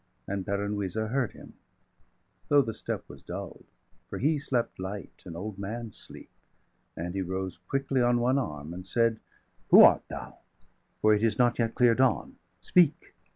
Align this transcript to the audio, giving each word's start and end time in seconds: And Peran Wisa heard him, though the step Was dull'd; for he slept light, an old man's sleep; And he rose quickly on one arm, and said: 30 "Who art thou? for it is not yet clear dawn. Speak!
And 0.27 0.47
Peran 0.47 0.75
Wisa 0.77 1.09
heard 1.09 1.33
him, 1.33 1.53
though 2.47 2.63
the 2.63 2.73
step 2.73 3.07
Was 3.07 3.21
dull'd; 3.21 3.65
for 4.09 4.17
he 4.17 4.39
slept 4.39 4.79
light, 4.79 5.21
an 5.27 5.35
old 5.35 5.59
man's 5.59 5.95
sleep; 5.95 6.31
And 6.97 7.13
he 7.13 7.21
rose 7.21 7.59
quickly 7.67 8.01
on 8.01 8.19
one 8.19 8.39
arm, 8.39 8.73
and 8.73 8.87
said: 8.87 9.17
30 9.69 9.69
"Who 9.69 9.81
art 9.83 10.03
thou? 10.07 10.39
for 11.03 11.13
it 11.13 11.21
is 11.21 11.37
not 11.37 11.59
yet 11.59 11.75
clear 11.75 11.93
dawn. 11.93 12.37
Speak! 12.61 13.13